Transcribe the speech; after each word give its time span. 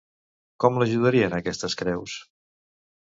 Com 0.63 0.79
l'ajudarien 0.83 1.37
aquestes 1.41 1.77
creus? 1.83 2.17